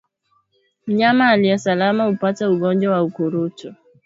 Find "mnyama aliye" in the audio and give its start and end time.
0.87-1.57